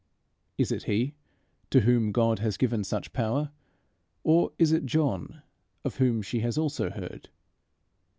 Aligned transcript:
Is 0.57 0.71
it 0.71 0.85
he, 0.85 1.13
to 1.69 1.81
whom 1.81 2.11
God 2.11 2.39
has 2.39 2.57
given 2.57 2.83
such 2.83 3.13
power, 3.13 3.51
or 4.23 4.51
is 4.57 4.71
it 4.71 4.83
John, 4.87 5.43
of 5.85 5.97
whom 5.97 6.23
she 6.23 6.39
has 6.39 6.57
also 6.57 6.89
heard? 6.89 7.29